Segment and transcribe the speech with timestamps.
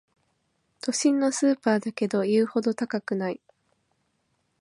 [0.81, 3.39] 都心のスーパーだけど言うほど高くない